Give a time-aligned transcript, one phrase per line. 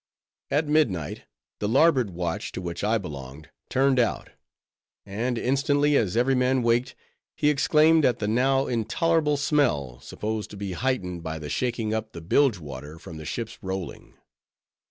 [0.49, 1.25] At midnight,
[1.59, 4.31] the larboard watch, to which I belonged, turned out;
[5.05, 6.95] and instantly as every man waked,
[7.35, 12.13] he exclaimed at the now intolerable smell, supposed to be heightened by the shaking up
[12.13, 14.15] the bilge water, from the ship's rolling.